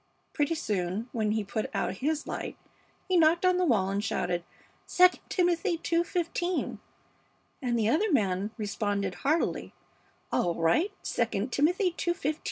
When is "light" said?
2.25-2.57